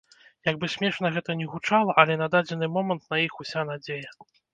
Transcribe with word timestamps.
Як 0.49 0.55
бы 0.61 0.67
смешна 0.75 1.11
гэта 1.17 1.35
не 1.41 1.45
гучала, 1.51 1.95
але 2.03 2.15
на 2.21 2.27
дадзены 2.37 2.71
момант 2.79 3.05
на 3.13 3.21
іх 3.27 3.37
уся 3.45 3.67
надзея. 3.73 4.09